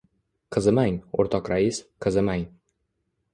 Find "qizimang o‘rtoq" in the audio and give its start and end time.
0.55-1.51